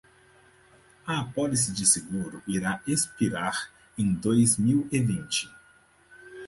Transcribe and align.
A 1.05 1.19
apólice 1.19 1.71
de 1.71 1.85
seguro 1.85 2.41
irá 2.47 2.81
expirar 2.87 3.69
em 3.95 4.11
dois 4.13 4.57
mil 4.57 4.87
e 4.91 4.99
vinte. 4.99 5.47